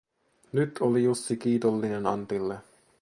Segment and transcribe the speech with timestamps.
[0.53, 2.57] Nyt oli Jussi kiitollinen Antille.